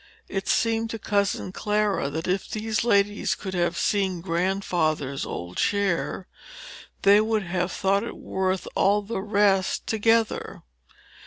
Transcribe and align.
It 0.27 0.47
seemed 0.47 0.89
to 0.89 0.97
cousin 0.97 1.51
Clara 1.51 2.09
that 2.09 2.27
if 2.27 2.49
these 2.49 2.83
ladies 2.83 3.35
could 3.35 3.53
have 3.53 3.77
seen 3.77 4.21
Grandfather's 4.21 5.27
old 5.27 5.57
chair, 5.57 6.25
they 7.03 7.21
would 7.21 7.43
have 7.43 7.71
thought 7.71 8.01
it 8.01 8.17
worth 8.17 8.67
all 8.73 9.03
the 9.03 9.21
rest 9.21 9.85
together. 9.85 10.63